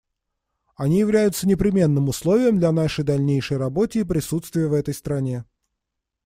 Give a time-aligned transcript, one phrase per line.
[0.77, 5.45] Они являются непременным условием для нашей дальнейшей работы и присутствия в этой стране.